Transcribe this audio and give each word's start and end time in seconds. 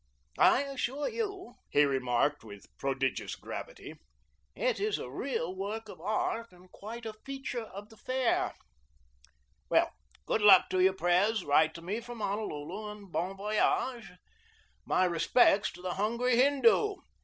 I 0.39 0.63
assure 0.63 1.07
you," 1.09 1.57
he 1.69 1.83
remarked 1.85 2.43
With 2.43 2.75
prodigious 2.79 3.35
gravity, 3.35 3.93
"it 4.55 4.79
is 4.79 4.97
a 4.97 5.11
real 5.11 5.55
work 5.55 5.89
of 5.89 6.01
art 6.01 6.51
and 6.51 6.71
quite 6.71 7.05
a 7.05 7.13
'feature' 7.13 7.65
of 7.71 7.89
the 7.89 7.97
Fair. 7.97 8.55
Well, 9.69 9.91
good 10.25 10.41
luck 10.41 10.69
to 10.71 10.79
you, 10.79 10.93
Pres. 10.93 11.45
Write 11.45 11.75
to 11.75 11.83
me 11.83 11.99
from 11.99 12.19
Honolulu, 12.19 12.89
and 12.91 13.11
bon 13.11 13.37
voyage. 13.37 14.13
My 14.85 15.05
respects 15.05 15.71
to 15.73 15.83
the 15.83 15.93
hungry 15.93 16.35
Hindoo. 16.35 16.95